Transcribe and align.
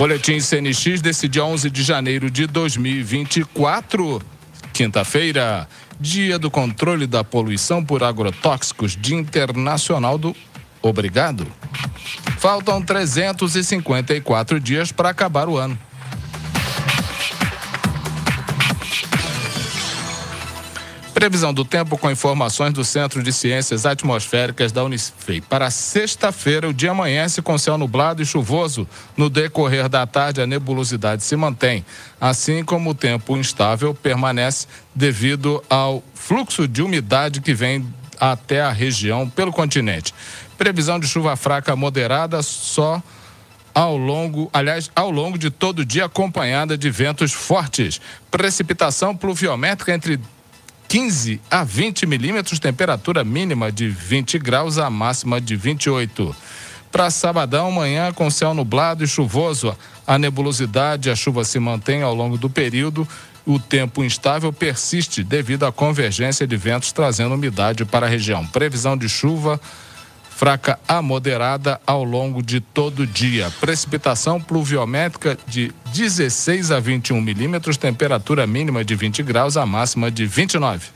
Boletim 0.00 0.40
CNX 0.40 1.02
desse 1.02 1.28
dia 1.28 1.44
11 1.44 1.68
de 1.68 1.82
janeiro 1.82 2.30
de 2.30 2.46
2024, 2.46 4.22
quinta-feira, 4.72 5.68
dia 6.00 6.38
do 6.38 6.50
controle 6.50 7.06
da 7.06 7.22
poluição 7.22 7.84
por 7.84 8.02
agrotóxicos, 8.02 8.96
Dia 8.96 9.18
Internacional 9.18 10.16
do 10.16 10.34
Obrigado. 10.80 11.46
Faltam 12.38 12.80
354 12.80 14.58
dias 14.58 14.90
para 14.90 15.10
acabar 15.10 15.50
o 15.50 15.58
ano. 15.58 15.78
Previsão 21.20 21.52
do 21.52 21.66
tempo 21.66 21.98
com 21.98 22.10
informações 22.10 22.72
do 22.72 22.82
Centro 22.82 23.22
de 23.22 23.30
Ciências 23.30 23.84
Atmosféricas 23.84 24.72
da 24.72 24.82
Unicef. 24.82 25.42
Para 25.42 25.70
sexta-feira, 25.70 26.66
o 26.66 26.72
dia 26.72 26.92
amanhece 26.92 27.42
com 27.42 27.58
céu 27.58 27.76
nublado 27.76 28.22
e 28.22 28.24
chuvoso. 28.24 28.88
No 29.18 29.28
decorrer 29.28 29.86
da 29.86 30.06
tarde, 30.06 30.40
a 30.40 30.46
nebulosidade 30.46 31.22
se 31.22 31.36
mantém, 31.36 31.84
assim 32.18 32.64
como 32.64 32.88
o 32.88 32.94
tempo 32.94 33.36
instável 33.36 33.92
permanece 33.92 34.66
devido 34.94 35.62
ao 35.68 36.02
fluxo 36.14 36.66
de 36.66 36.80
umidade 36.80 37.42
que 37.42 37.52
vem 37.52 37.86
até 38.18 38.62
a 38.62 38.72
região 38.72 39.28
pelo 39.28 39.52
continente. 39.52 40.14
Previsão 40.56 40.98
de 40.98 41.06
chuva 41.06 41.36
fraca 41.36 41.76
moderada 41.76 42.42
só 42.42 43.02
ao 43.74 43.94
longo, 43.94 44.48
aliás, 44.54 44.90
ao 44.96 45.10
longo 45.10 45.36
de 45.36 45.50
todo 45.50 45.80
o 45.80 45.84
dia 45.84 46.06
acompanhada 46.06 46.78
de 46.78 46.88
ventos 46.88 47.30
fortes. 47.30 48.00
Precipitação 48.30 49.14
pluviométrica 49.14 49.92
entre 49.92 50.18
15 50.90 51.40
a 51.48 51.62
20 51.62 52.04
milímetros, 52.04 52.58
temperatura 52.58 53.22
mínima 53.22 53.70
de 53.70 53.88
20 53.88 54.40
graus, 54.40 54.76
a 54.76 54.90
máxima 54.90 55.40
de 55.40 55.54
28. 55.54 56.34
Para 56.90 57.12
sabadão, 57.12 57.70
manhã 57.70 58.12
com 58.12 58.28
céu 58.28 58.52
nublado 58.52 59.04
e 59.04 59.06
chuvoso, 59.06 59.76
a 60.04 60.18
nebulosidade 60.18 61.08
a 61.08 61.14
chuva 61.14 61.44
se 61.44 61.60
mantém 61.60 62.02
ao 62.02 62.12
longo 62.12 62.36
do 62.36 62.50
período. 62.50 63.06
O 63.46 63.56
tempo 63.56 64.02
instável 64.02 64.52
persiste 64.52 65.22
devido 65.22 65.64
à 65.64 65.70
convergência 65.70 66.44
de 66.44 66.56
ventos 66.56 66.90
trazendo 66.90 67.36
umidade 67.36 67.84
para 67.84 68.06
a 68.06 68.08
região. 68.08 68.44
Previsão 68.44 68.96
de 68.96 69.08
chuva 69.08 69.60
fraca 70.40 70.78
a 70.88 71.02
moderada 71.02 71.78
ao 71.86 72.02
longo 72.02 72.42
de 72.42 72.62
todo 72.62 73.00
o 73.00 73.06
dia. 73.06 73.52
Precipitação 73.60 74.40
pluviométrica 74.40 75.36
de 75.46 75.70
16 75.92 76.70
a 76.70 76.80
21 76.80 77.20
milímetros, 77.20 77.76
temperatura 77.76 78.46
mínima 78.46 78.82
de 78.82 78.94
20 78.94 79.22
graus, 79.22 79.58
a 79.58 79.66
máxima 79.66 80.10
de 80.10 80.24
29. 80.24 80.88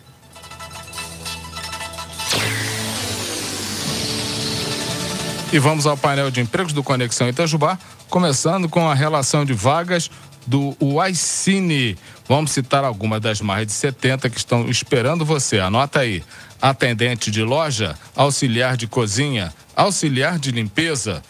E 5.52 5.58
vamos 5.58 5.84
ao 5.86 5.94
painel 5.94 6.30
de 6.30 6.40
empregos 6.40 6.72
do 6.72 6.82
Conexão 6.82 7.28
Itajubá, 7.28 7.78
começando 8.08 8.66
com 8.66 8.88
a 8.88 8.94
relação 8.94 9.44
de 9.44 9.52
vagas 9.52 10.10
do 10.46 10.76
Uaicine. 10.80 11.96
Vamos 12.28 12.52
citar 12.52 12.84
algumas 12.84 13.20
das 13.20 13.40
mais 13.40 13.66
de 13.66 13.72
70 13.72 14.30
que 14.30 14.38
estão 14.38 14.68
esperando 14.68 15.24
você. 15.24 15.58
Anota 15.58 15.98
aí 16.00 16.22
atendente 16.60 17.30
de 17.30 17.42
loja, 17.42 17.96
auxiliar 18.16 18.76
de 18.76 18.86
cozinha, 18.86 19.52
auxiliar 19.76 20.38
de 20.38 20.50
limpeza, 20.50 21.22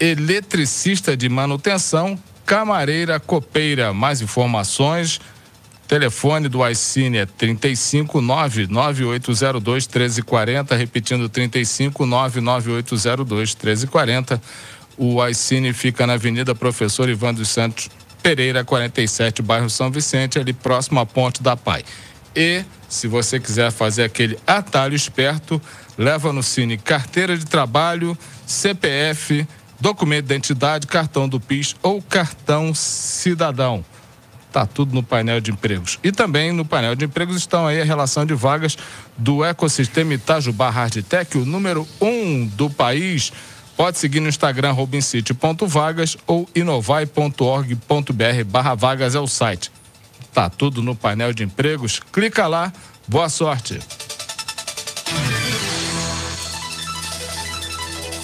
eletricista 0.00 1.14
de 1.14 1.28
manutenção, 1.28 2.18
camareira 2.46 3.20
copeira. 3.20 3.92
Mais 3.92 4.22
informações, 4.22 5.20
telefone 5.86 6.48
do 6.48 6.66
iCine 6.66 7.18
é 7.18 7.26
3599802 7.26 9.86
1340, 9.86 10.74
repetindo 10.74 11.28
3599802 11.28 13.54
1340. 13.54 14.40
O 14.96 15.22
iCine 15.26 15.74
fica 15.74 16.06
na 16.06 16.14
Avenida 16.14 16.54
Professor 16.54 17.06
Ivan 17.08 17.34
dos 17.34 17.50
Santos 17.50 17.90
Pereira, 18.28 18.62
47, 18.62 19.40
bairro 19.40 19.70
São 19.70 19.90
Vicente, 19.90 20.38
ali 20.38 20.52
próximo 20.52 21.00
à 21.00 21.06
Ponte 21.06 21.42
da 21.42 21.56
Pai. 21.56 21.82
E 22.36 22.62
se 22.86 23.08
você 23.08 23.40
quiser 23.40 23.72
fazer 23.72 24.04
aquele 24.04 24.38
atalho 24.46 24.94
esperto, 24.94 25.58
leva 25.96 26.30
no 26.30 26.42
Cine 26.42 26.76
carteira 26.76 27.38
de 27.38 27.46
trabalho, 27.46 28.18
CPF, 28.46 29.48
documento 29.80 30.26
de 30.26 30.34
identidade, 30.34 30.86
cartão 30.86 31.26
do 31.26 31.40
PIS 31.40 31.74
ou 31.82 32.02
cartão 32.02 32.74
cidadão. 32.74 33.82
Tá 34.52 34.66
tudo 34.66 34.94
no 34.94 35.02
painel 35.02 35.40
de 35.40 35.50
empregos. 35.50 35.98
E 36.04 36.12
também 36.12 36.52
no 36.52 36.66
painel 36.66 36.94
de 36.94 37.06
empregos 37.06 37.38
estão 37.38 37.66
aí 37.66 37.80
a 37.80 37.84
relação 37.84 38.26
de 38.26 38.34
vagas 38.34 38.76
do 39.16 39.42
ecossistema 39.42 40.12
Itajubá 40.12 40.68
Hardtech, 40.68 41.38
o 41.38 41.46
número 41.46 41.88
um 41.98 42.44
do 42.46 42.68
país. 42.68 43.32
Pode 43.78 43.96
seguir 43.96 44.18
no 44.18 44.28
Instagram 44.28 44.72
robincity.vagas 44.72 46.16
ou 46.26 46.48
inovai.org.br 46.52 48.74
vagas 48.76 49.14
é 49.14 49.20
o 49.20 49.28
site. 49.28 49.70
Tá 50.34 50.50
tudo 50.50 50.82
no 50.82 50.96
painel 50.96 51.32
de 51.32 51.44
empregos. 51.44 52.00
Clica 52.12 52.48
lá. 52.48 52.72
Boa 53.06 53.28
sorte. 53.28 53.78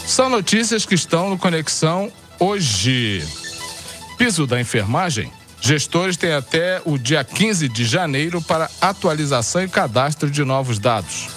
São 0.05 0.29
notícias 0.29 0.85
que 0.85 0.97
estão 0.97 1.31
no 1.31 1.39
Conexão 1.39 2.11
hoje. 2.41 3.25
Piso 4.19 4.49
da 4.49 4.61
enfermagem. 4.61 5.31
Gestores 5.61 6.17
têm 6.17 6.33
até 6.33 6.83
o 6.85 6.99
dia 6.99 7.23
15 7.23 7.69
de 7.69 7.85
janeiro 7.85 8.43
para 8.43 8.69
atualização 8.81 9.63
e 9.63 9.69
cadastro 9.69 10.29
de 10.29 10.43
novos 10.43 10.81
dados. 10.81 11.29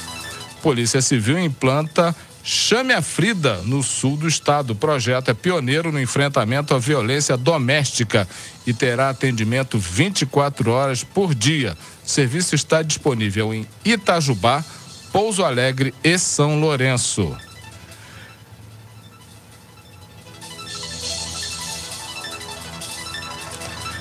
Polícia 0.63 1.03
Civil 1.03 1.37
implanta 1.37 2.15
Chame 2.49 2.93
a 2.93 3.01
Frida, 3.01 3.61
no 3.65 3.83
sul 3.83 4.15
do 4.15 4.25
estado. 4.25 4.71
O 4.71 4.75
projeto 4.75 5.29
é 5.29 5.33
pioneiro 5.33 5.91
no 5.91 5.99
enfrentamento 5.99 6.73
à 6.73 6.79
violência 6.79 7.35
doméstica 7.35 8.25
e 8.65 8.73
terá 8.73 9.09
atendimento 9.09 9.77
24 9.77 10.71
horas 10.71 11.03
por 11.03 11.35
dia. 11.35 11.77
O 12.05 12.09
serviço 12.09 12.55
está 12.55 12.81
disponível 12.81 13.53
em 13.53 13.67
Itajubá, 13.83 14.63
Pouso 15.11 15.43
Alegre 15.43 15.93
e 16.01 16.17
São 16.17 16.57
Lourenço. 16.57 17.35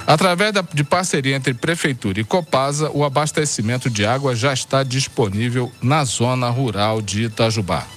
Através 0.06 0.52
de 0.72 0.84
parceria 0.84 1.34
entre 1.34 1.52
Prefeitura 1.52 2.20
e 2.20 2.24
Copasa, 2.24 2.92
o 2.94 3.04
abastecimento 3.04 3.90
de 3.90 4.06
água 4.06 4.36
já 4.36 4.52
está 4.52 4.84
disponível 4.84 5.72
na 5.82 6.04
zona 6.04 6.48
rural 6.48 7.02
de 7.02 7.24
Itajubá. 7.24 7.95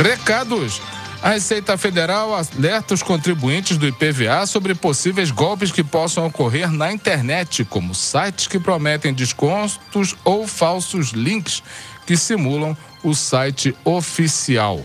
Recados. 0.00 0.80
A 1.22 1.32
Receita 1.32 1.76
Federal 1.76 2.34
alerta 2.34 2.94
os 2.94 3.02
contribuintes 3.02 3.76
do 3.76 3.86
IPVA 3.86 4.46
sobre 4.46 4.74
possíveis 4.74 5.30
golpes 5.30 5.70
que 5.70 5.84
possam 5.84 6.26
ocorrer 6.26 6.72
na 6.72 6.90
internet, 6.90 7.62
como 7.66 7.94
sites 7.94 8.46
que 8.46 8.58
prometem 8.58 9.12
descontos 9.12 10.16
ou 10.24 10.48
falsos 10.48 11.10
links 11.10 11.62
que 12.06 12.16
simulam 12.16 12.74
o 13.04 13.14
site 13.14 13.76
oficial 13.84 14.82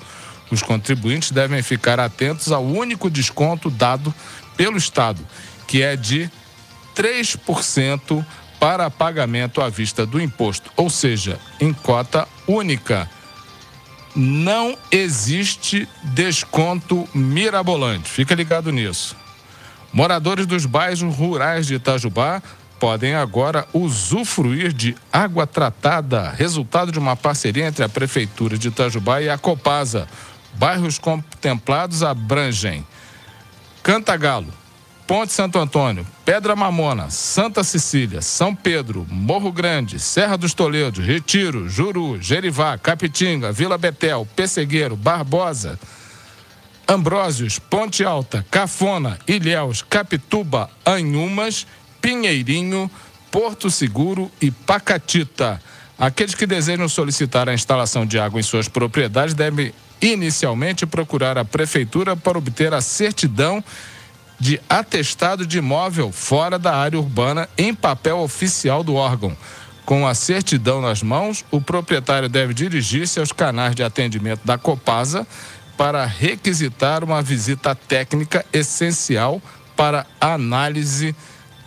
os 0.52 0.62
contribuintes 0.62 1.32
devem 1.32 1.62
ficar 1.62 2.00
atentos 2.00 2.52
ao 2.52 2.66
único 2.66 3.10
desconto 3.10 3.70
dado 3.70 4.14
pelo 4.58 4.78
Estado, 4.78 5.26
que 5.68 5.82
é 5.82 5.96
de 5.96 6.30
3% 6.96 8.26
para 8.60 8.90
pagamento 8.90 9.62
à 9.62 9.70
vista 9.70 10.06
do 10.06 10.20
imposto, 10.20 10.70
ou 10.76 10.90
seja, 10.90 11.40
em 11.60 11.72
cota 11.72 12.28
única. 12.48 13.10
Não 14.16 14.78
existe 14.92 15.88
desconto 16.04 17.08
mirabolante. 17.14 18.10
Fica 18.10 18.36
ligado 18.36 18.72
nisso. 18.72 19.16
Moradores 19.94 20.46
dos 20.46 20.66
bairros 20.66 21.16
rurais 21.16 21.68
de 21.68 21.76
Itajubá 21.76 22.42
podem 22.80 23.14
agora 23.16 23.68
usufruir 23.74 24.72
de 24.72 24.96
água 25.12 25.46
tratada, 25.46 26.30
resultado 26.32 26.92
de 26.92 27.00
uma 27.00 27.16
parceria 27.16 27.68
entre 27.68 27.84
a 27.84 27.90
Prefeitura 27.90 28.58
de 28.58 28.70
Itajubá 28.70 29.22
e 29.22 29.30
a 29.30 29.38
Copasa. 29.38 30.08
Bairros 30.56 30.98
contemplados 30.98 32.04
abrangem 32.04 32.86
Cantagalo, 33.82 34.54
Ponte 35.08 35.34
Santo 35.34 35.58
Antônio, 35.58 36.06
Pedra 36.24 36.56
Mamona, 36.56 37.10
Santa 37.10 37.64
Cecília, 37.64 38.22
São 38.22 38.54
Pedro, 38.54 39.08
Morro 39.10 39.52
Grande, 39.52 40.00
Serra 40.00 40.38
dos 40.38 40.54
Toledos, 40.54 41.04
Retiro, 41.04 41.68
Juru, 41.68 42.22
Jerivá, 42.22 42.78
Capitinga, 42.78 43.52
Vila 43.52 43.78
Betel, 43.78 44.28
Pessegueiro, 44.36 44.96
Barbosa, 44.96 45.80
Ambrósios, 46.88 47.58
Ponte 47.58 48.04
Alta, 48.04 48.46
Cafona, 48.52 49.18
Ilhéus, 49.28 49.82
Capituba, 49.82 50.70
Anhumas, 50.86 51.66
Pinheirinho, 52.00 52.92
Porto 53.32 53.72
Seguro 53.72 54.30
e 54.40 54.52
Pacatita. 54.52 55.60
Aqueles 55.98 56.36
que 56.36 56.46
desejam 56.46 56.88
solicitar 56.88 57.50
a 57.50 57.54
instalação 57.54 58.06
de 58.06 58.20
água 58.20 58.40
em 58.40 58.44
suas 58.44 58.68
propriedades 58.68 59.34
devem 59.34 59.74
inicialmente 60.02 60.86
procurar 60.86 61.38
a 61.38 61.46
prefeitura 61.46 62.16
para 62.16 62.38
obter 62.38 62.74
a 62.74 62.82
certidão 62.82 63.64
de 64.40 64.60
atestado 64.70 65.46
de 65.46 65.58
imóvel 65.58 66.12
fora 66.12 66.58
da 66.58 66.76
área 66.76 66.98
urbana 66.98 67.50
em 67.58 67.74
papel 67.74 68.20
oficial 68.20 68.84
do 68.84 68.96
órgão. 68.96 69.36
Com 69.86 70.08
a 70.08 70.14
certidão 70.14 70.82
nas 70.82 71.02
mãos, 71.02 71.44
o 71.52 71.60
proprietário 71.60 72.30
deve 72.30 72.54
dirigir-se 72.54 73.20
aos 73.20 73.32
canais 73.32 73.76
de 73.76 73.84
atendimento 73.84 74.42
da 74.46 74.58
Copasa 74.58 75.28
para 75.76 76.06
requisitar 76.06 77.04
uma 77.04 77.22
visita 77.22 77.74
técnica 77.74 78.46
essencial 78.54 79.42
para 79.76 80.06
análise 80.22 81.16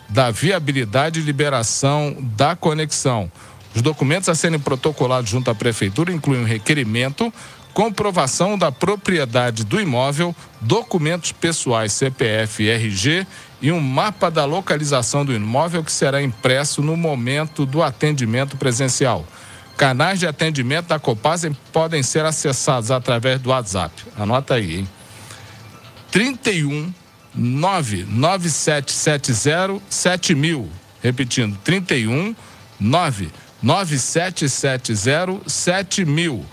da 0.09 0.31
viabilidade 0.31 1.21
e 1.21 1.23
liberação 1.23 2.17
da 2.37 2.55
conexão. 2.55 3.31
Os 3.75 3.81
documentos 3.81 4.29
a 4.29 4.35
serem 4.35 4.59
protocolados 4.59 5.31
junto 5.31 5.51
à 5.51 5.55
prefeitura 5.55 6.13
incluem 6.13 6.43
um 6.43 6.47
requerimento 6.47 7.33
comprovação 7.73 8.59
da 8.59 8.71
propriedade 8.71 9.65
do 9.65 9.81
imóvel, 9.81 10.37
documentos 10.61 11.33
pessoais 11.33 11.93
CPF 11.93 12.63
e 12.63 12.71
RG 12.71 13.27
e 13.61 13.73
um 13.73 13.81
mapa 13.81 14.31
da 14.31 14.45
localização 14.45 15.25
do 15.25 15.33
imóvel 15.33 15.83
que 15.83 15.91
será 15.93 16.23
impresso 16.23 16.83
no 16.83 16.97
momento 16.97 17.65
do 17.65 17.83
atendimento 17.83 18.57
presencial. 18.57 19.27
Canais 19.77 20.21
de 20.21 20.27
atendimento 20.27 20.89
da 20.89 20.99
Copasa 20.99 21.53
podem 21.73 22.03
ser 22.03 22.25
acessados 22.25 22.91
através 22.91 23.41
do 23.41 23.51
WhatsApp. 23.51 23.95
Anota 24.19 24.55
aí, 24.55 24.81
hein? 24.81 24.89
31 26.11 26.93
99770 27.35 29.81
7000. 29.89 30.69
Repetindo, 31.03 31.57
31 31.65 32.37
99770 32.79 35.49
7000 35.49 36.45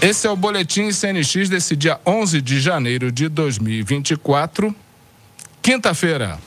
Esse 0.00 0.26
é 0.26 0.30
o 0.30 0.36
boletim 0.36 0.90
CNX 0.90 1.48
desse 1.48 1.76
dia 1.76 2.00
11 2.04 2.42
de 2.42 2.60
janeiro 2.60 3.12
de 3.12 3.28
2024, 3.28 4.74
quinta-feira. 5.62 6.40